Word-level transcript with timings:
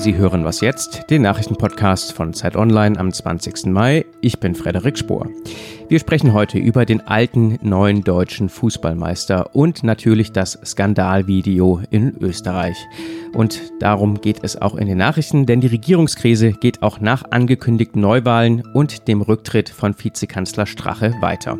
Sie 0.00 0.16
hören 0.16 0.46
was 0.46 0.62
jetzt, 0.62 1.10
den 1.10 1.20
Nachrichtenpodcast 1.20 2.14
von 2.14 2.32
Zeit 2.32 2.56
Online 2.56 2.98
am 2.98 3.12
20. 3.12 3.66
Mai. 3.66 4.06
Ich 4.22 4.40
bin 4.40 4.54
Frederik 4.54 4.96
Spohr. 4.96 5.28
Wir 5.90 5.98
sprechen 5.98 6.32
heute 6.32 6.56
über 6.56 6.86
den 6.86 7.06
alten 7.06 7.58
neuen 7.60 8.02
deutschen 8.02 8.48
Fußballmeister 8.48 9.54
und 9.54 9.82
natürlich 9.82 10.32
das 10.32 10.58
Skandalvideo 10.64 11.82
in 11.90 12.16
Österreich. 12.18 12.78
Und 13.34 13.60
darum 13.78 14.22
geht 14.22 14.42
es 14.42 14.56
auch 14.56 14.74
in 14.74 14.86
den 14.86 14.96
Nachrichten, 14.96 15.44
denn 15.44 15.60
die 15.60 15.66
Regierungskrise 15.66 16.52
geht 16.52 16.82
auch 16.82 17.00
nach 17.00 17.24
angekündigten 17.30 18.00
Neuwahlen 18.00 18.62
und 18.72 19.06
dem 19.06 19.20
Rücktritt 19.20 19.68
von 19.68 19.94
Vizekanzler 19.98 20.64
Strache 20.64 21.14
weiter. 21.20 21.58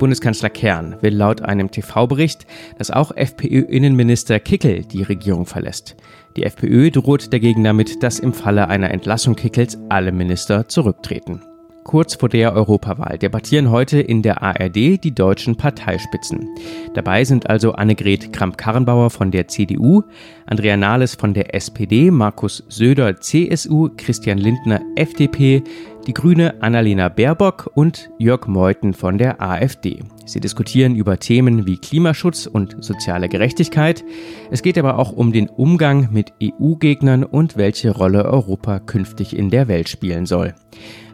Bundeskanzler 0.00 0.50
Kern 0.50 0.96
will 1.02 1.14
laut 1.14 1.42
einem 1.42 1.70
TV-Bericht, 1.70 2.46
dass 2.78 2.90
auch 2.90 3.16
FPÖ-Innenminister 3.16 4.40
Kickel 4.40 4.84
die 4.84 5.04
Regierung 5.04 5.46
verlässt. 5.46 5.94
Die 6.36 6.42
FPÖ 6.42 6.90
droht 6.90 7.32
dagegen 7.32 7.64
damit, 7.64 8.02
dass 8.02 8.18
im 8.18 8.34
Falle 8.34 8.68
einer 8.68 8.90
Entlassung 8.90 9.36
Kickels 9.36 9.78
alle 9.88 10.12
Minister 10.12 10.68
zurücktreten. 10.68 11.40
Kurz 11.86 12.16
vor 12.16 12.28
der 12.28 12.52
Europawahl 12.52 13.16
debattieren 13.16 13.70
heute 13.70 14.00
in 14.00 14.20
der 14.20 14.42
ARD 14.42 14.74
die 14.74 15.14
deutschen 15.14 15.56
Parteispitzen. 15.56 16.48
Dabei 16.94 17.22
sind 17.22 17.48
also 17.48 17.72
Annegret 17.72 18.32
Kramp-Karrenbauer 18.32 19.08
von 19.10 19.30
der 19.30 19.46
CDU, 19.46 20.02
Andrea 20.46 20.76
Nahles 20.76 21.14
von 21.14 21.32
der 21.32 21.54
SPD, 21.54 22.10
Markus 22.10 22.64
Söder 22.68 23.20
CSU, 23.20 23.90
Christian 23.96 24.38
Lindner 24.38 24.80
FDP, 24.96 25.62
die 26.06 26.14
Grüne 26.14 26.62
Annalena 26.62 27.08
Baerbock 27.08 27.70
und 27.74 28.10
Jörg 28.18 28.46
Meuthen 28.46 28.94
von 28.94 29.18
der 29.18 29.42
AfD. 29.42 30.04
Sie 30.24 30.38
diskutieren 30.38 30.94
über 30.94 31.18
Themen 31.18 31.66
wie 31.66 31.78
Klimaschutz 31.78 32.46
und 32.46 32.76
soziale 32.84 33.28
Gerechtigkeit. 33.28 34.04
Es 34.50 34.62
geht 34.62 34.78
aber 34.78 34.98
auch 34.98 35.12
um 35.12 35.32
den 35.32 35.48
Umgang 35.48 36.08
mit 36.12 36.32
EU-Gegnern 36.40 37.24
und 37.24 37.56
welche 37.56 37.90
Rolle 37.90 38.24
Europa 38.24 38.78
künftig 38.78 39.36
in 39.36 39.50
der 39.50 39.66
Welt 39.66 39.88
spielen 39.88 40.26
soll. 40.26 40.54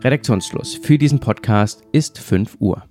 Redaktionsschluss 0.02 0.74
für 0.74 0.98
diesen 0.98 1.20
Podcast 1.20 1.82
ist 1.92 2.18
5 2.18 2.56
Uhr. 2.60 2.82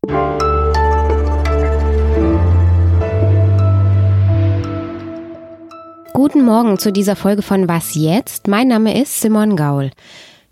Guten 6.14 6.46
Morgen 6.46 6.78
zu 6.78 6.92
dieser 6.92 7.16
Folge 7.16 7.42
von 7.42 7.68
Was 7.68 7.96
jetzt? 7.96 8.48
Mein 8.48 8.68
Name 8.68 9.00
ist 9.00 9.22
Simon 9.22 9.56
Gaul. 9.56 9.92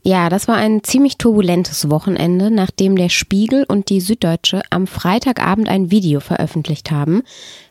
Ja, 0.09 0.29
das 0.29 0.47
war 0.47 0.55
ein 0.55 0.83
ziemlich 0.83 1.19
turbulentes 1.19 1.91
Wochenende, 1.91 2.49
nachdem 2.49 2.95
der 2.95 3.09
Spiegel 3.09 3.63
und 3.67 3.91
die 3.91 4.01
Süddeutsche 4.01 4.63
am 4.71 4.87
Freitagabend 4.87 5.69
ein 5.69 5.91
Video 5.91 6.19
veröffentlicht 6.19 6.89
haben. 6.89 7.21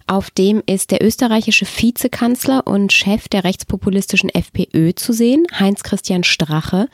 Auf 0.06 0.30
dem 0.30 0.62
ist 0.64 0.92
der 0.92 1.04
österreichische 1.04 1.66
Vizekanzler 1.66 2.64
und 2.64 2.92
Chef 2.92 3.26
der 3.26 3.42
rechtspopulistischen 3.42 4.30
FPÖ 4.30 4.94
zu 4.94 5.12
sehen, 5.12 5.46
Heinz 5.58 5.82
Christian 5.82 6.22
Strache. 6.22 6.86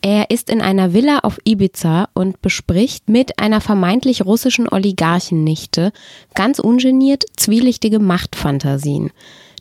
Er 0.00 0.30
ist 0.30 0.48
in 0.48 0.62
einer 0.62 0.94
Villa 0.94 1.18
auf 1.18 1.38
Ibiza 1.44 2.08
und 2.14 2.40
bespricht 2.40 3.10
mit 3.10 3.38
einer 3.38 3.60
vermeintlich 3.60 4.24
russischen 4.24 4.70
Oligarchennichte 4.70 5.92
ganz 6.34 6.60
ungeniert 6.60 7.24
zwielichtige 7.36 7.98
Machtfantasien. 7.98 9.10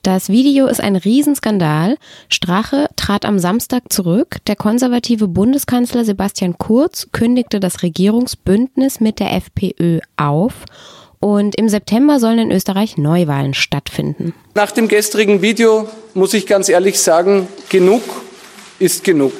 Das 0.07 0.29
Video 0.29 0.67
ist 0.67 0.79
ein 0.79 0.95
Riesenskandal. 0.95 1.97
Strache 2.29 2.87
trat 2.95 3.25
am 3.25 3.39
Samstag 3.39 3.91
zurück. 3.91 4.37
Der 4.47 4.55
konservative 4.55 5.27
Bundeskanzler 5.27 6.05
Sebastian 6.05 6.57
Kurz 6.57 7.09
kündigte 7.11 7.59
das 7.59 7.83
Regierungsbündnis 7.83 9.01
mit 9.01 9.19
der 9.19 9.33
FPÖ 9.33 9.99
auf. 10.15 10.63
Und 11.19 11.55
im 11.55 11.67
September 11.67 12.21
sollen 12.21 12.39
in 12.39 12.51
Österreich 12.53 12.95
Neuwahlen 12.95 13.53
stattfinden. 13.53 14.33
Nach 14.55 14.71
dem 14.71 14.87
gestrigen 14.87 15.41
Video 15.41 15.89
muss 16.13 16.33
ich 16.33 16.47
ganz 16.47 16.69
ehrlich 16.69 17.01
sagen, 17.01 17.49
genug 17.67 18.01
ist 18.79 19.03
genug. 19.03 19.33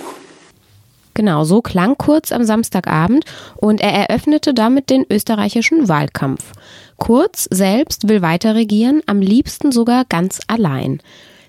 Genau, 1.14 1.46
so 1.46 1.62
klang 1.62 1.98
Kurz 1.98 2.34
am 2.34 2.44
Samstagabend 2.44 3.24
und 3.56 3.80
er 3.80 3.92
eröffnete 3.94 4.54
damit 4.54 4.90
den 4.90 5.06
österreichischen 5.10 5.88
Wahlkampf. 5.88 6.44
Kurz 6.98 7.48
selbst 7.52 8.10
will 8.10 8.22
weiter 8.22 8.56
regieren, 8.56 9.02
am 9.06 9.22
liebsten 9.22 9.72
sogar 9.72 10.06
ganz 10.06 10.40
allein. 10.48 11.02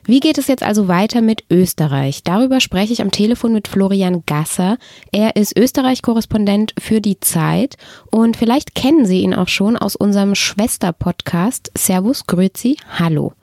Wie 0.04 0.20
geht 0.20 0.38
es 0.38 0.46
jetzt 0.46 0.62
also 0.62 0.88
weiter 0.88 1.20
mit 1.20 1.44
Österreich? 1.50 2.22
Darüber 2.22 2.60
spreche 2.60 2.94
ich 2.94 3.02
am 3.02 3.10
Telefon 3.10 3.52
mit 3.52 3.68
Florian 3.68 4.22
Gasser. 4.24 4.78
Er 5.12 5.36
ist 5.36 5.58
Österreich-Korrespondent 5.58 6.74
für 6.78 7.02
die 7.02 7.20
Zeit 7.20 7.76
und 8.10 8.36
vielleicht 8.36 8.74
kennen 8.74 9.04
Sie 9.04 9.20
ihn 9.20 9.34
auch 9.34 9.48
schon 9.48 9.76
aus 9.76 9.96
unserem 9.96 10.34
Schwester-Podcast 10.34 11.72
Servus, 11.76 12.26
Grüezi, 12.26 12.78
Hallo. 12.98 13.34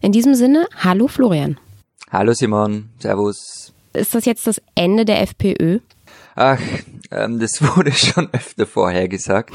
In 0.00 0.10
diesem 0.10 0.34
Sinne, 0.34 0.66
hallo 0.76 1.06
Florian. 1.06 1.58
Hallo 2.10 2.32
Simon, 2.32 2.88
Servus. 2.98 3.72
Ist 3.92 4.14
das 4.14 4.24
jetzt 4.24 4.46
das 4.46 4.60
Ende 4.74 5.04
der 5.04 5.22
FPÖ? 5.22 5.78
Ach, 6.34 6.60
ähm, 7.10 7.38
das 7.38 7.60
wurde 7.76 7.92
schon 7.92 8.28
öfter 8.32 8.66
vorhergesagt. 8.66 9.52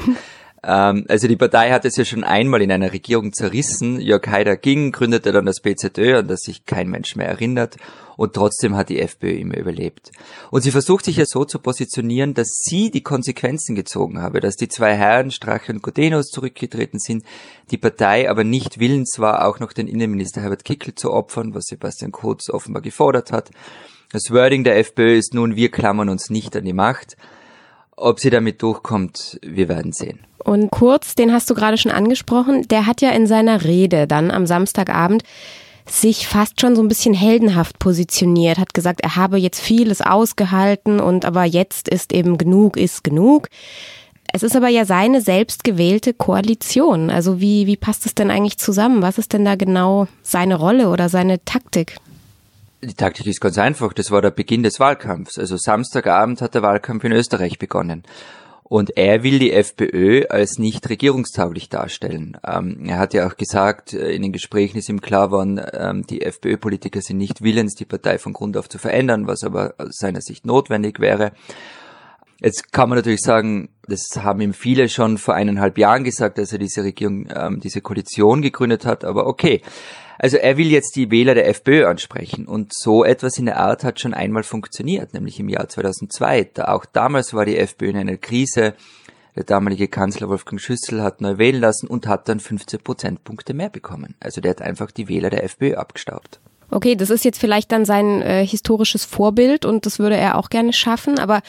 Ähm, 0.66 1.04
also 1.08 1.28
die 1.28 1.36
Partei 1.36 1.70
hat 1.70 1.84
es 1.84 1.96
ja 1.96 2.04
schon 2.04 2.24
einmal 2.24 2.62
in 2.62 2.72
einer 2.72 2.92
Regierung 2.92 3.32
zerrissen. 3.32 4.00
Jörg 4.00 4.26
Haider 4.26 4.56
ging, 4.56 4.92
gründete 4.92 5.32
dann 5.32 5.46
das 5.46 5.60
BZÖ, 5.60 6.18
an 6.18 6.28
das 6.28 6.40
sich 6.40 6.64
kein 6.64 6.88
Mensch 6.88 7.16
mehr 7.16 7.28
erinnert. 7.28 7.76
Und 8.16 8.32
trotzdem 8.32 8.76
hat 8.76 8.90
die 8.90 9.00
FPÖ 9.00 9.32
immer 9.32 9.56
überlebt. 9.56 10.12
Und 10.50 10.62
sie 10.62 10.70
versucht 10.70 11.04
sich 11.04 11.16
ja 11.16 11.26
so 11.26 11.44
zu 11.44 11.58
positionieren, 11.58 12.32
dass 12.32 12.48
sie 12.62 12.90
die 12.92 13.02
Konsequenzen 13.02 13.74
gezogen 13.74 14.22
habe, 14.22 14.38
dass 14.40 14.54
die 14.54 14.68
zwei 14.68 14.94
Herren, 14.94 15.32
Strache 15.32 15.72
und 15.72 15.82
Godenos, 15.82 16.28
zurückgetreten 16.28 17.00
sind, 17.00 17.24
die 17.72 17.78
Partei 17.78 18.30
aber 18.30 18.44
nicht 18.44 18.78
willens 18.78 19.18
war, 19.18 19.46
auch 19.46 19.58
noch 19.58 19.72
den 19.72 19.88
Innenminister 19.88 20.42
Herbert 20.42 20.64
Kickl 20.64 20.94
zu 20.94 21.12
opfern, 21.12 21.54
was 21.54 21.64
Sebastian 21.64 22.12
Kurz 22.12 22.48
offenbar 22.48 22.82
gefordert 22.82 23.32
hat. 23.32 23.50
Das 24.12 24.30
Wording 24.30 24.62
der 24.62 24.78
FPÖ 24.78 25.16
ist 25.16 25.34
nun, 25.34 25.56
wir 25.56 25.72
klammern 25.72 26.08
uns 26.08 26.30
nicht 26.30 26.54
an 26.56 26.64
die 26.64 26.72
Macht. 26.72 27.16
Ob 27.96 28.20
sie 28.20 28.30
damit 28.30 28.62
durchkommt, 28.62 29.40
wir 29.42 29.68
werden 29.68 29.92
sehen. 29.92 30.20
Und 30.44 30.70
Kurz, 30.70 31.14
den 31.14 31.32
hast 31.32 31.48
du 31.50 31.54
gerade 31.54 31.78
schon 31.78 31.92
angesprochen, 31.92 32.68
der 32.68 32.86
hat 32.86 33.00
ja 33.00 33.10
in 33.10 33.26
seiner 33.26 33.64
Rede 33.64 34.06
dann 34.06 34.30
am 34.30 34.46
Samstagabend 34.46 35.22
sich 35.88 36.26
fast 36.26 36.60
schon 36.60 36.76
so 36.76 36.82
ein 36.82 36.88
bisschen 36.88 37.14
heldenhaft 37.14 37.78
positioniert, 37.78 38.58
hat 38.58 38.72
gesagt, 38.74 39.00
er 39.02 39.16
habe 39.16 39.38
jetzt 39.38 39.60
vieles 39.60 40.00
ausgehalten 40.00 41.00
und 41.00 41.24
aber 41.24 41.44
jetzt 41.44 41.88
ist 41.88 42.12
eben 42.12 42.38
genug, 42.38 42.76
ist 42.76 43.04
genug. 43.04 43.48
Es 44.32 44.42
ist 44.42 44.56
aber 44.56 44.68
ja 44.68 44.84
seine 44.84 45.20
selbstgewählte 45.20 46.12
Koalition. 46.12 47.10
Also 47.10 47.40
wie, 47.40 47.66
wie 47.66 47.76
passt 47.76 48.04
es 48.06 48.14
denn 48.14 48.30
eigentlich 48.30 48.58
zusammen? 48.58 49.02
Was 49.02 49.18
ist 49.18 49.32
denn 49.32 49.44
da 49.44 49.54
genau 49.54 50.08
seine 50.22 50.56
Rolle 50.56 50.88
oder 50.88 51.08
seine 51.08 51.44
Taktik? 51.44 51.96
Die 52.82 52.94
Taktik 52.94 53.26
ist 53.26 53.40
ganz 53.40 53.58
einfach. 53.58 53.92
Das 53.92 54.10
war 54.10 54.20
der 54.22 54.30
Beginn 54.30 54.62
des 54.62 54.80
Wahlkampfs. 54.80 55.38
Also 55.38 55.56
Samstagabend 55.56 56.42
hat 56.42 56.54
der 56.54 56.62
Wahlkampf 56.62 57.04
in 57.04 57.12
Österreich 57.12 57.58
begonnen. 57.58 58.02
Und 58.66 58.96
er 58.96 59.22
will 59.22 59.38
die 59.38 59.52
FPÖ 59.52 60.24
als 60.30 60.58
nicht 60.58 60.88
regierungstauglich 60.88 61.68
darstellen. 61.68 62.38
Ähm, 62.46 62.86
er 62.86 62.98
hat 62.98 63.12
ja 63.12 63.26
auch 63.26 63.36
gesagt, 63.36 63.92
äh, 63.92 64.12
in 64.12 64.22
den 64.22 64.32
Gesprächen 64.32 64.78
ist 64.78 64.88
ihm 64.88 65.02
klar 65.02 65.26
geworden, 65.26 65.60
ähm, 65.74 66.06
die 66.06 66.22
FPÖ-Politiker 66.22 67.02
sind 67.02 67.18
nicht 67.18 67.42
willens, 67.42 67.74
die 67.74 67.84
Partei 67.84 68.18
von 68.18 68.32
Grund 68.32 68.56
auf 68.56 68.70
zu 68.70 68.78
verändern, 68.78 69.26
was 69.26 69.44
aber 69.44 69.74
aus 69.76 69.98
seiner 69.98 70.22
Sicht 70.22 70.46
notwendig 70.46 70.98
wäre. 70.98 71.32
Jetzt 72.40 72.72
kann 72.72 72.88
man 72.88 72.96
natürlich 72.98 73.20
sagen, 73.20 73.68
das 73.86 74.08
haben 74.16 74.40
ihm 74.40 74.54
viele 74.54 74.88
schon 74.88 75.18
vor 75.18 75.34
eineinhalb 75.34 75.76
Jahren 75.76 76.02
gesagt, 76.02 76.38
als 76.38 76.52
er 76.52 76.58
diese 76.58 76.82
Regierung, 76.82 77.28
ähm, 77.34 77.60
diese 77.60 77.82
Koalition 77.82 78.40
gegründet 78.40 78.86
hat, 78.86 79.04
aber 79.04 79.26
okay. 79.26 79.60
Also 80.18 80.36
er 80.36 80.56
will 80.56 80.70
jetzt 80.70 80.96
die 80.96 81.10
Wähler 81.10 81.34
der 81.34 81.48
FPÖ 81.48 81.86
ansprechen 81.86 82.46
und 82.46 82.72
so 82.74 83.04
etwas 83.04 83.38
in 83.38 83.46
der 83.46 83.58
Art 83.58 83.84
hat 83.84 84.00
schon 84.00 84.14
einmal 84.14 84.42
funktioniert, 84.42 85.12
nämlich 85.14 85.40
im 85.40 85.48
Jahr 85.48 85.68
2002. 85.68 86.50
Da 86.54 86.68
auch 86.68 86.84
damals 86.84 87.34
war 87.34 87.44
die 87.44 87.58
FPÖ 87.58 87.90
in 87.90 87.96
einer 87.96 88.16
Krise. 88.16 88.74
Der 89.36 89.44
damalige 89.44 89.88
Kanzler 89.88 90.28
Wolfgang 90.28 90.60
Schüssel 90.60 91.02
hat 91.02 91.20
neu 91.20 91.38
wählen 91.38 91.60
lassen 91.60 91.88
und 91.88 92.06
hat 92.06 92.28
dann 92.28 92.38
15 92.38 92.80
Prozentpunkte 92.80 93.52
mehr 93.52 93.70
bekommen. 93.70 94.14
Also 94.20 94.40
der 94.40 94.50
hat 94.50 94.62
einfach 94.62 94.92
die 94.92 95.08
Wähler 95.08 95.30
der 95.30 95.42
FPÖ 95.42 95.74
abgestaubt. 95.74 96.40
Okay, 96.74 96.96
das 96.96 97.10
ist 97.10 97.24
jetzt 97.24 97.38
vielleicht 97.38 97.70
dann 97.70 97.84
sein 97.84 98.20
äh, 98.20 98.44
historisches 98.44 99.04
Vorbild 99.04 99.64
und 99.64 99.86
das 99.86 100.00
würde 100.00 100.16
er 100.16 100.36
auch 100.36 100.50
gerne 100.50 100.72
schaffen, 100.72 101.20
aber 101.20 101.40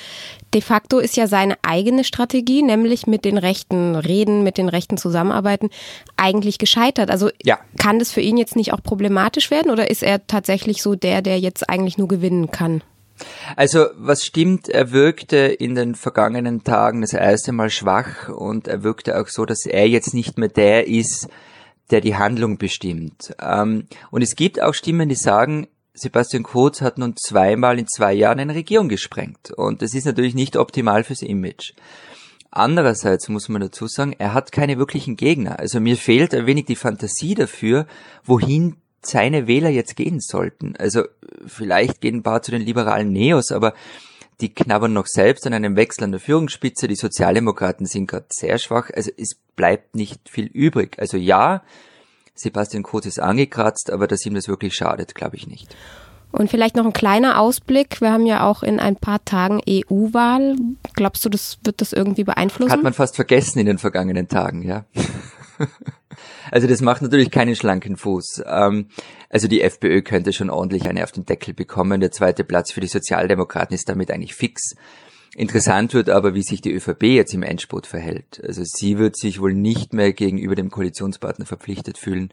de 0.53 0.61
facto 0.61 0.99
ist 0.99 1.17
ja 1.17 1.25
seine 1.25 1.57
eigene 1.63 2.03
Strategie, 2.03 2.61
nämlich 2.61 3.07
mit 3.07 3.25
den 3.25 3.39
Rechten 3.39 3.95
reden, 3.95 4.43
mit 4.43 4.59
den 4.59 4.69
Rechten 4.69 4.97
zusammenarbeiten, 4.97 5.71
eigentlich 6.15 6.59
gescheitert. 6.59 7.09
Also 7.09 7.31
ja. 7.43 7.57
kann 7.79 7.97
das 7.97 8.11
für 8.11 8.21
ihn 8.21 8.37
jetzt 8.37 8.55
nicht 8.55 8.71
auch 8.71 8.83
problematisch 8.83 9.49
werden 9.49 9.71
oder 9.71 9.89
ist 9.89 10.03
er 10.03 10.27
tatsächlich 10.27 10.83
so 10.83 10.93
der, 10.93 11.23
der 11.23 11.39
jetzt 11.39 11.67
eigentlich 11.71 11.97
nur 11.97 12.07
gewinnen 12.07 12.51
kann? 12.51 12.83
Also 13.55 13.87
was 13.97 14.23
stimmt, 14.23 14.69
er 14.69 14.91
wirkte 14.91 15.37
in 15.37 15.73
den 15.73 15.95
vergangenen 15.95 16.63
Tagen 16.63 17.01
das 17.01 17.13
erste 17.13 17.51
Mal 17.51 17.71
schwach 17.71 18.29
und 18.29 18.67
er 18.67 18.83
wirkte 18.83 19.19
auch 19.19 19.27
so, 19.27 19.45
dass 19.45 19.65
er 19.65 19.87
jetzt 19.87 20.13
nicht 20.13 20.37
mehr 20.37 20.49
der 20.49 20.87
ist, 20.87 21.29
der 21.91 22.01
die 22.01 22.15
Handlung 22.15 22.57
bestimmt. 22.57 23.35
Ähm, 23.39 23.87
und 24.11 24.21
es 24.21 24.35
gibt 24.35 24.61
auch 24.61 24.73
Stimmen, 24.73 25.09
die 25.09 25.15
sagen, 25.15 25.67
Sebastian 25.93 26.43
Kurz 26.43 26.81
hat 26.81 26.97
nun 26.97 27.15
zweimal 27.15 27.79
in 27.79 27.87
zwei 27.87 28.13
Jahren 28.13 28.39
eine 28.39 28.55
Regierung 28.55 28.89
gesprengt. 28.89 29.51
Und 29.51 29.81
das 29.81 29.93
ist 29.93 30.05
natürlich 30.05 30.35
nicht 30.35 30.57
optimal 30.57 31.03
fürs 31.03 31.21
Image. 31.21 31.73
Andererseits 32.51 33.27
muss 33.29 33.49
man 33.49 33.61
dazu 33.61 33.87
sagen, 33.87 34.15
er 34.17 34.33
hat 34.33 34.51
keine 34.51 34.77
wirklichen 34.77 35.17
Gegner. 35.17 35.59
Also 35.59 35.79
mir 35.79 35.97
fehlt 35.97 36.33
ein 36.33 36.45
wenig 36.45 36.65
die 36.65 36.75
Fantasie 36.75 37.35
dafür, 37.35 37.85
wohin 38.23 38.77
seine 39.01 39.47
Wähler 39.47 39.69
jetzt 39.69 39.95
gehen 39.95 40.19
sollten. 40.19 40.75
Also 40.77 41.03
vielleicht 41.45 42.01
gehen 42.01 42.17
ein 42.17 42.23
paar 42.23 42.41
zu 42.41 42.51
den 42.51 42.61
liberalen 42.61 43.11
Neos, 43.11 43.51
aber 43.51 43.73
die 44.41 44.53
knabbern 44.53 44.93
noch 44.93 45.07
selbst 45.07 45.47
an 45.47 45.53
einem 45.53 45.75
Wechsel 45.75 46.03
an 46.03 46.11
der 46.11 46.19
Führungsspitze. 46.19 46.87
Die 46.87 46.95
Sozialdemokraten 46.95 47.85
sind 47.85 48.07
gerade 48.07 48.25
sehr 48.29 48.57
schwach. 48.57 48.89
Also 48.93 49.11
es 49.17 49.35
bleibt 49.55 49.95
nicht 49.95 50.29
viel 50.29 50.47
übrig. 50.47 50.97
Also 50.99 51.17
ja, 51.17 51.63
Sebastian 52.35 52.83
Kurz 52.83 53.05
ist 53.05 53.19
angekratzt, 53.19 53.91
aber 53.91 54.07
dass 54.07 54.25
ihm 54.25 54.33
das 54.33 54.47
wirklich 54.47 54.75
schadet, 54.75 55.15
glaube 55.15 55.37
ich 55.37 55.47
nicht. 55.47 55.73
Und 56.31 56.49
vielleicht 56.49 56.75
noch 56.75 56.85
ein 56.85 56.91
kleiner 56.91 57.39
Ausblick. 57.39 58.01
Wir 58.01 58.11
haben 58.11 58.25
ja 58.25 58.45
auch 58.45 58.61
in 58.61 58.81
ein 58.81 58.97
paar 58.97 59.23
Tagen 59.23 59.61
EU-Wahl. 59.69 60.57
Glaubst 60.93 61.23
du, 61.23 61.29
das 61.29 61.59
wird 61.63 61.79
das 61.79 61.93
irgendwie 61.93 62.25
beeinflussen? 62.25 62.73
Hat 62.73 62.83
man 62.83 62.91
fast 62.91 63.15
vergessen 63.15 63.59
in 63.59 63.65
den 63.65 63.77
vergangenen 63.77 64.27
Tagen, 64.27 64.61
ja. 64.61 64.83
Also 66.51 66.67
das 66.67 66.81
macht 66.81 67.01
natürlich 67.01 67.31
keinen 67.31 67.55
schlanken 67.55 67.97
Fuß. 67.97 68.43
Ähm, 68.45 68.87
also 69.29 69.47
die 69.47 69.61
FPÖ 69.61 70.01
könnte 70.01 70.31
schon 70.31 70.49
ordentlich 70.49 70.87
eine 70.87 71.03
auf 71.03 71.11
den 71.11 71.25
Deckel 71.25 71.53
bekommen. 71.53 71.99
Der 71.99 72.11
zweite 72.11 72.43
Platz 72.43 72.71
für 72.71 72.81
die 72.81 72.87
Sozialdemokraten 72.87 73.75
ist 73.75 73.89
damit 73.89 74.11
eigentlich 74.11 74.35
fix. 74.35 74.75
Interessant 75.35 75.93
wird 75.93 76.09
aber, 76.09 76.33
wie 76.33 76.43
sich 76.43 76.61
die 76.61 76.71
ÖVP 76.71 77.03
jetzt 77.03 77.33
im 77.33 77.43
Endspurt 77.43 77.87
verhält. 77.87 78.41
Also 78.45 78.61
sie 78.63 78.97
wird 78.97 79.17
sich 79.17 79.41
wohl 79.41 79.53
nicht 79.53 79.93
mehr 79.93 80.13
gegenüber 80.13 80.55
dem 80.55 80.71
Koalitionspartner 80.71 81.45
verpflichtet 81.45 81.97
fühlen. 81.97 82.29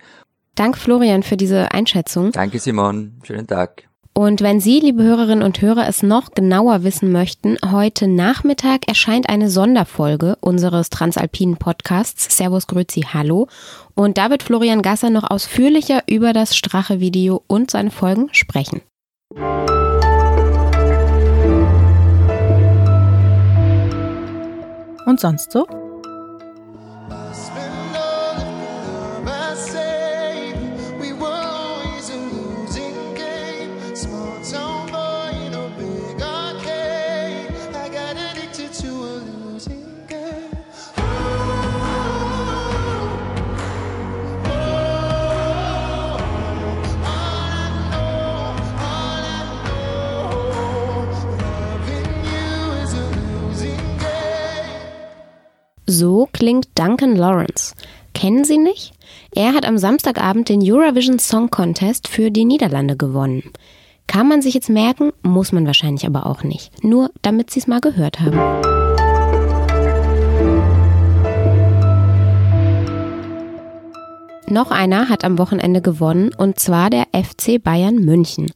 Dank 0.55 0.79
Florian 0.79 1.23
für 1.23 1.37
diese 1.37 1.73
Einschätzung. 1.73 2.31
Danke 2.31 2.61
Simon, 2.61 3.21
schönen 3.25 3.47
Tag. 3.47 3.89
Und 4.14 4.43
wenn 4.43 4.61
Sie, 4.61 4.79
liebe 4.79 5.03
Hörerinnen 5.03 5.43
und 5.43 5.62
Hörer, 5.62 5.88
es 5.88 6.03
noch 6.03 6.32
genauer 6.32 6.85
wissen 6.85 7.12
möchten, 7.12 7.56
heute 7.70 8.09
Nachmittag 8.09 8.87
erscheint 8.87 9.31
eine 9.31 9.49
Sonderfolge 9.49 10.37
unseres 10.41 10.91
Transalpinen 10.91 11.56
Podcasts 11.56 12.37
Servus 12.37 12.67
Grüzi 12.67 13.06
Hallo. 13.12 13.49
Und 13.94 14.19
da 14.19 14.29
wird 14.29 14.43
Florian 14.43 14.82
Gasser 14.82 15.09
noch 15.09 15.31
ausführlicher 15.31 16.03
über 16.06 16.35
das 16.35 16.55
Strache-Video 16.55 17.43
und 17.47 17.70
seine 17.70 17.91
Folgen 17.91 18.29
sprechen. 18.32 18.82
Und 25.06 25.20
sonst 25.20 25.53
so? 25.53 25.67
So 55.93 56.27
klingt 56.33 56.69
Duncan 56.75 57.17
Lawrence. 57.17 57.75
Kennen 58.15 58.47
Sie 58.47 58.56
nicht? 58.56 58.94
Er 59.35 59.53
hat 59.53 59.67
am 59.67 59.77
Samstagabend 59.77 60.49
den 60.49 60.62
Eurovision 60.62 61.19
Song 61.19 61.50
Contest 61.50 62.09
für 62.09 62.31
die 62.31 62.47
Niederlande 62.47 62.97
gewonnen. 62.97 63.43
Kann 64.06 64.27
man 64.27 64.41
sich 64.41 64.55
jetzt 64.55 64.71
merken, 64.71 65.12
muss 65.21 65.53
man 65.53 65.67
wahrscheinlich 65.67 66.06
aber 66.06 66.25
auch 66.25 66.44
nicht. 66.44 66.83
Nur 66.83 67.11
damit 67.21 67.50
Sie 67.50 67.61
es 67.61 67.67
mal 67.67 67.83
gehört 67.83 68.21
haben. 68.21 68.81
Noch 74.52 74.70
einer 74.70 75.08
hat 75.08 75.25
am 75.25 75.38
Wochenende 75.38 75.81
gewonnen, 75.81 76.31
und 76.37 76.60
zwar 76.60 76.90
der 76.90 77.06
FC 77.14 77.58
Bayern 77.58 77.94
München. 77.94 78.52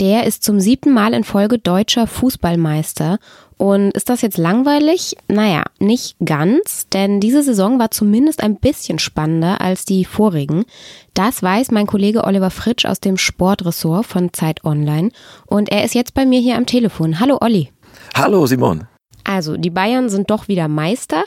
Der 0.00 0.24
ist 0.24 0.42
zum 0.42 0.58
siebten 0.58 0.90
Mal 0.90 1.12
in 1.12 1.22
Folge 1.22 1.58
deutscher 1.58 2.06
Fußballmeister. 2.06 3.18
Und 3.58 3.90
ist 3.90 4.08
das 4.08 4.22
jetzt 4.22 4.38
langweilig? 4.38 5.18
Naja, 5.28 5.64
nicht 5.78 6.16
ganz, 6.24 6.88
denn 6.88 7.20
diese 7.20 7.42
Saison 7.42 7.78
war 7.78 7.90
zumindest 7.90 8.42
ein 8.42 8.56
bisschen 8.56 8.98
spannender 8.98 9.60
als 9.60 9.84
die 9.84 10.06
vorigen. 10.06 10.64
Das 11.12 11.42
weiß 11.42 11.72
mein 11.72 11.86
Kollege 11.86 12.24
Oliver 12.24 12.48
Fritsch 12.48 12.86
aus 12.86 13.00
dem 13.00 13.18
Sportressort 13.18 14.06
von 14.06 14.32
Zeit 14.32 14.64
Online. 14.64 15.10
Und 15.44 15.68
er 15.68 15.84
ist 15.84 15.94
jetzt 15.94 16.14
bei 16.14 16.24
mir 16.24 16.40
hier 16.40 16.56
am 16.56 16.64
Telefon. 16.64 17.20
Hallo 17.20 17.36
Olli. 17.42 17.70
Hallo 18.14 18.46
Simon. 18.46 18.86
Also, 19.24 19.58
die 19.58 19.68
Bayern 19.68 20.08
sind 20.08 20.30
doch 20.30 20.48
wieder 20.48 20.68
Meister. 20.68 21.22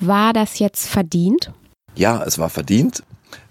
War 0.00 0.32
das 0.32 0.58
jetzt 0.58 0.88
verdient? 0.88 1.52
Ja, 1.94 2.24
es 2.24 2.36
war 2.40 2.48
verdient. 2.48 3.04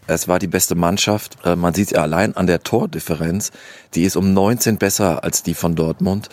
Es 0.10 0.28
war 0.28 0.40
die 0.40 0.48
beste 0.48 0.74
Mannschaft. 0.74 1.38
Äh, 1.46 1.56
man 1.56 1.76
sieht 1.76 1.92
ja 1.92 2.02
allein 2.02 2.36
an 2.36 2.48
der 2.48 2.64
Tordifferenz. 2.64 3.52
Die 3.94 4.04
ist 4.04 4.16
um 4.16 4.34
19 4.34 4.78
besser 4.78 5.24
als 5.24 5.44
die 5.44 5.54
von 5.54 5.76
Dortmund. 5.76 6.30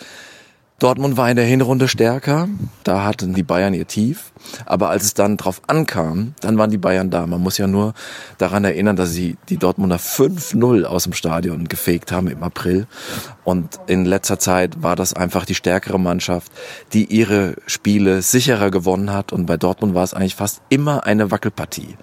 Dortmund 0.78 1.17
war 1.17 1.31
in 1.31 1.37
der 1.37 1.46
Hinrunde 1.46 1.88
stärker, 1.88 2.49
da 2.84 3.02
hatten 3.02 3.32
die 3.32 3.43
Bayern 3.43 3.73
ihr 3.73 3.87
Tief, 3.87 4.32
aber 4.67 4.90
als 4.90 5.05
es 5.05 5.14
dann 5.14 5.38
drauf 5.38 5.62
ankam, 5.69 6.34
dann 6.43 6.58
waren 6.58 6.70
die 6.70 6.76
Bayern 6.76 7.08
da. 7.08 7.26
Man 7.26 7.40
muss 7.40 7.56
ja 7.56 7.67
nur 7.67 7.94
daran 8.37 8.62
erinnern, 8.62 8.94
dass 8.94 9.11
sie 9.11 9.38
die 9.49 9.56
Dortmunder 9.56 9.96
5-0 9.96 10.84
aus 10.84 11.05
dem 11.05 11.14
Stadion 11.14 11.67
gefegt 11.67 12.12
haben 12.12 12.28
im 12.28 12.43
April 12.43 12.87
und 13.43 13.81
in 13.87 14.05
letzter 14.05 14.38
Zeit 14.38 14.82
war 14.82 14.96
das 14.96 15.14
einfach 15.14 15.46
die 15.46 15.55
stärkere 15.55 15.99
Mannschaft, 15.99 16.52
die 16.93 17.06
ihre 17.06 17.56
Spiele 17.64 18.20
sicherer 18.20 18.70
gewonnen 18.70 19.11
hat 19.14 19.32
und 19.32 19.46
bei 19.46 19.56
Dortmund 19.56 19.94
war 19.94 20.05
es 20.05 20.12
eigentlich 20.12 20.34
fast 20.37 20.61
immer 20.69 21.06
eine 21.06 21.31
Wackelpartie. 21.31 21.96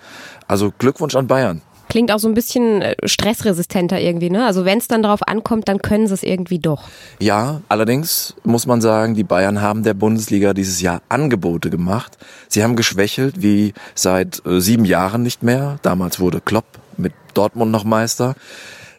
Also 0.48 0.74
Glückwunsch 0.76 1.16
an 1.16 1.28
Bayern. 1.28 1.62
Klingt 1.94 2.12
auch 2.12 2.18
so 2.18 2.28
ein 2.28 2.34
bisschen 2.34 2.82
äh, 2.82 2.96
stressresistenter 3.06 4.00
irgendwie, 4.00 4.32
ne? 4.32 4.48
Also 4.48 4.66
wenn 4.66 4.80
es 4.80 4.88
dann 4.88 5.04
darauf 5.04 5.22
ankommt, 5.28 5.68
dann 5.68 5.80
können 5.80 6.08
sie 6.08 6.16
es 6.16 6.24
irgendwie 6.24 6.58
doch. 6.58 6.86
Ja, 7.20 7.62
allerdings 7.70 8.34
muss 8.44 8.66
man 8.66 8.82
sagen, 8.82 9.14
die 9.14 9.24
Bayern 9.24 9.62
haben 9.62 9.84
der 9.84 9.94
Bundesliga 9.94 10.56
dieses 10.56 10.82
Jahr 10.82 11.04
Angebote 11.08 11.70
gemacht. 11.70 12.18
Sie 12.48 12.64
haben 12.64 12.76
geschwächelt 12.76 13.44
wie 13.44 13.76
seit 13.94 14.44
äh, 14.44 14.60
sieben 14.60 14.86
Jahren 14.86 15.22
nicht 15.22 15.44
mehr. 15.44 15.78
Damals 15.84 16.20
wurde 16.20 16.42
Klopp 16.42 16.66
mit 16.98 17.14
Dortmund 17.36 17.72
noch 17.72 17.84
Meister. 17.84 18.34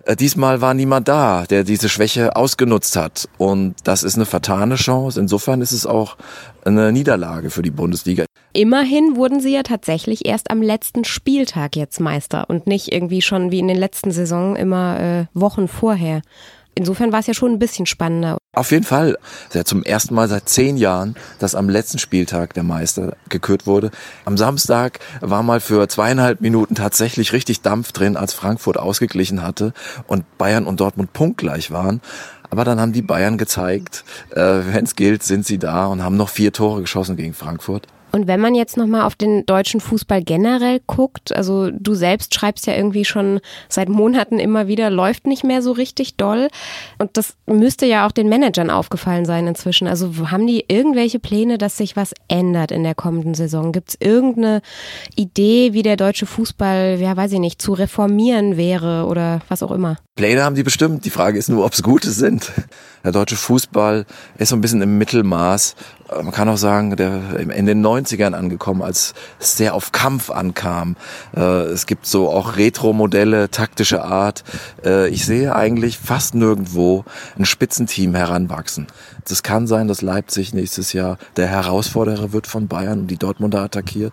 Äh, 0.07 0.17
diesmal 0.17 0.61
war 0.61 0.75
niemand 0.75 1.09
da, 1.09 1.45
der 1.45 1.65
diese 1.65 1.89
Schwäche 1.89 2.37
ausgenutzt 2.37 2.97
hat. 2.97 3.29
Und 3.39 3.75
das 3.85 4.03
ist 4.03 4.17
eine 4.17 4.27
vertane 4.27 4.77
Chance. 4.77 5.19
Insofern 5.19 5.61
ist 5.61 5.73
es 5.73 5.87
auch 5.87 6.17
eine 6.65 6.93
Niederlage 6.93 7.51
für 7.51 7.63
die 7.63 7.71
Bundesliga. 7.71 8.25
Immerhin 8.53 9.17
wurden 9.17 9.41
sie 9.41 9.53
ja 9.53 9.63
tatsächlich 9.63 10.27
erst 10.27 10.51
am 10.51 10.63
letzten 10.63 11.05
Spieltag 11.05 11.77
jetzt 11.77 12.01
Meister 12.01 12.49
und 12.49 12.67
nicht 12.67 12.93
irgendwie 12.93 13.23
schon 13.23 13.51
wie 13.51 13.59
in 13.59 13.69
den 13.69 13.77
letzten 13.77 14.13
Saisonen 14.13 14.57
immer 14.57 15.01
äh, 15.01 15.27
Wochen 15.35 15.69
vorher. 15.69 16.23
Insofern 16.75 17.13
war 17.13 17.21
es 17.21 17.27
ja 17.27 17.35
schon 17.35 17.53
ein 17.53 17.59
bisschen 17.59 17.87
spannender. 17.87 18.39
Auf 18.55 18.71
jeden 18.71 18.85
Fall. 18.85 19.17
Ja 19.53 19.65
zum 19.65 19.83
ersten 19.83 20.15
Mal 20.15 20.29
seit 20.29 20.49
zehn 20.49 20.77
Jahren, 20.77 21.15
dass 21.39 21.55
am 21.55 21.69
letzten 21.69 21.99
Spieltag 21.99 22.55
der 22.55 22.63
Meister 22.63 23.17
gekürt 23.29 23.67
wurde. 23.67 23.91
Am 24.25 24.37
Samstag 24.37 25.01
war 25.21 25.43
mal 25.43 25.61
für 25.61 25.89
zweieinhalb 25.89 26.41
Minuten 26.41 26.75
tatsächlich 26.75 27.33
richtig 27.33 27.63
Dampf 27.63 27.93
drin, 27.93 28.17
als 28.17 28.35
Frankfurt 28.35 28.79
ausgeglichen 28.79 29.43
hatte 29.43 29.73
und 30.07 30.39
Bayern 30.39 30.67
und 30.67 30.81
Dortmund 30.81 31.13
punktgleich 31.13 31.71
waren. 31.71 32.01
Aber 32.51 32.65
dann 32.65 32.81
haben 32.81 32.93
die 32.93 33.03
Bayern 33.03 33.39
gezeigt, 33.39 34.05
äh, 34.31 34.41
wenn 34.41 34.85
es 34.85 34.95
gilt, 34.95 35.23
sind 35.23 35.47
sie 35.47 35.59
da 35.59 35.87
und 35.87 36.03
haben 36.03 36.17
noch 36.17 36.29
vier 36.29 36.53
Tore 36.53 36.83
geschossen 36.83 37.17
gegen 37.17 37.35
Frankfurt. 37.35 37.87
Und 38.15 38.29
wenn 38.29 38.39
man 38.39 38.55
jetzt 38.55 38.77
nochmal 38.77 39.03
auf 39.03 39.17
den 39.17 39.45
deutschen 39.45 39.81
Fußball 39.81 40.23
generell 40.23 40.81
guckt, 40.87 41.35
also 41.35 41.73
du 41.73 41.95
selbst 41.95 42.33
schreibst 42.33 42.65
ja 42.69 42.77
irgendwie 42.77 43.05
schon 43.05 43.41
seit 43.69 43.89
Monaten 43.89 44.39
immer 44.39 44.69
wieder, 44.69 44.89
läuft 44.89 45.27
nicht 45.27 45.43
mehr 45.43 45.63
so 45.63 45.73
richtig 45.73 46.15
doll. 46.15 46.47
Und 46.99 47.17
das 47.17 47.35
müsste 47.47 47.87
ja 47.87 48.07
auch 48.07 48.13
den 48.13 48.29
Managern 48.29 48.71
aufgefallen 48.71 49.25
sein 49.25 49.49
inzwischen. 49.49 49.89
Also 49.89 50.31
haben 50.31 50.47
die 50.47 50.65
irgendwelche 50.69 51.19
Pläne, 51.19 51.59
dass 51.59 51.77
sich 51.77 51.97
was 51.97 52.15
ändert 52.29 52.71
in 52.71 52.85
der 52.85 52.95
kommenden 52.95 53.35
Saison? 53.35 53.73
Gibt 53.73 53.89
es 53.89 53.97
irgendeine 53.99 54.63
Idee, 55.17 55.73
wie 55.73 55.83
der 55.83 55.97
deutsche 55.97 56.27
Fußball, 56.27 56.99
ja 57.01 57.17
weiß 57.17 57.33
ich 57.33 57.41
nicht, 57.41 57.61
zu 57.61 57.73
reformieren 57.73 58.57
wäre 58.57 59.07
oder 59.07 59.41
was 59.49 59.65
auch 59.65 59.73
immer? 59.73 59.97
Pläne 60.15 60.45
haben 60.45 60.55
die 60.55 60.63
bestimmt. 60.63 61.05
Die 61.05 61.11
Frage 61.11 61.37
ist 61.37 61.49
nur, 61.49 61.65
ob 61.65 61.73
es 61.73 61.83
gute 61.83 62.13
sind. 62.13 62.53
Der 63.03 63.11
deutsche 63.11 63.35
Fußball 63.35 64.07
ist 64.39 64.51
so 64.51 64.57
ein 64.57 64.61
bisschen 64.61 64.81
im 64.81 64.97
Mittelmaß. 64.99 65.75
Man 66.23 66.33
kann 66.33 66.49
auch 66.49 66.57
sagen, 66.57 66.97
der 66.97 67.39
in 67.39 67.67
den 67.67 67.85
90ern 67.85 68.33
angekommen, 68.33 68.83
als 68.83 69.15
es 69.41 69.57
sehr 69.57 69.75
auf 69.75 69.93
Kampf 69.93 70.31
ankam. 70.31 70.97
Äh, 71.37 71.41
es 71.41 71.87
gibt 71.87 72.07
so 72.07 72.31
auch 72.31 72.57
Retro-Modelle, 72.57 73.51
taktische 73.51 74.05
Art. 74.05 74.45
Äh, 74.85 75.09
ich 75.09 75.25
sehe 75.25 75.55
eigentlich 75.55 75.99
fast 75.99 76.35
nirgendwo 76.35 77.05
ein 77.39 77.45
Spitzenteam 77.45 78.15
heranwachsen. 78.15 78.87
Es 79.29 79.43
kann 79.43 79.67
sein, 79.67 79.89
dass 79.89 80.03
Leipzig 80.03 80.53
nächstes 80.53 80.93
Jahr 80.93 81.19
der 81.37 81.47
Herausforderer 81.47 82.33
wird 82.33 82.47
von 82.47 82.69
Bayern 82.69 83.01
und 83.01 83.07
die 83.09 83.17
Dortmunder 83.17 83.63
attackiert. 83.63 84.13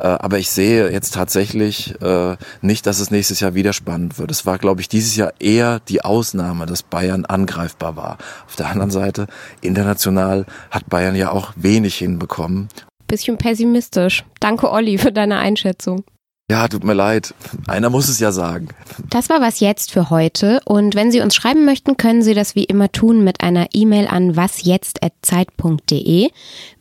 Äh, 0.00 0.06
aber 0.06 0.38
ich 0.38 0.50
sehe 0.50 0.90
jetzt 0.90 1.14
tatsächlich 1.14 2.00
äh, 2.00 2.36
nicht, 2.62 2.86
dass 2.86 3.00
es 3.00 3.10
nächstes 3.10 3.40
Jahr 3.40 3.54
wieder 3.54 3.72
spannend 3.72 4.18
wird. 4.18 4.30
Es 4.30 4.46
war, 4.46 4.58
glaube 4.58 4.80
ich, 4.80 4.88
dieses 4.88 5.14
Jahr 5.16 5.32
eher 5.38 5.80
die 5.80 6.02
Ausnahme, 6.02 6.66
dass 6.66 6.82
Bayern 6.82 7.26
angreifbar 7.26 7.96
war. 7.96 8.18
Auf 8.46 8.56
der 8.56 8.68
anderen 8.68 8.90
Seite, 8.90 9.26
international 9.60 10.46
hat 10.70 10.88
Bayern 10.88 11.14
ja 11.14 11.30
auch 11.30 11.52
wenig 11.56 11.96
hinbekommen. 11.96 12.68
Bisschen 13.06 13.36
pessimistisch. 13.36 14.24
Danke, 14.38 14.70
Olli, 14.70 14.96
für 14.96 15.12
deine 15.12 15.38
Einschätzung. 15.38 16.04
Ja, 16.50 16.66
tut 16.66 16.82
mir 16.82 16.94
leid. 16.94 17.32
Einer 17.68 17.90
muss 17.90 18.08
es 18.08 18.18
ja 18.18 18.32
sagen. 18.32 18.70
Das 19.08 19.28
war 19.28 19.40
was 19.40 19.60
jetzt 19.60 19.92
für 19.92 20.10
heute. 20.10 20.60
Und 20.64 20.96
wenn 20.96 21.12
Sie 21.12 21.20
uns 21.20 21.36
schreiben 21.36 21.64
möchten, 21.64 21.96
können 21.96 22.22
Sie 22.22 22.34
das 22.34 22.56
wie 22.56 22.64
immer 22.64 22.90
tun 22.90 23.22
mit 23.22 23.40
einer 23.40 23.68
E-Mail 23.72 24.08
an 24.08 24.34
wasjetzt.zeit.de. 24.34 26.28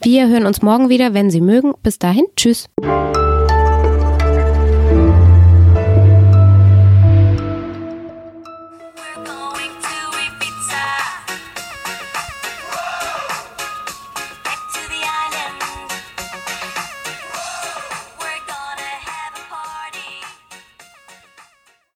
Wir 0.02 0.28
hören 0.28 0.48
uns 0.48 0.64
morgen 0.64 0.90
wieder, 0.90 1.14
wenn 1.14 1.30
Sie 1.30 1.42
mögen. 1.42 1.74
Bis 1.84 2.00
dahin, 2.00 2.26
tschüss. 2.36 2.68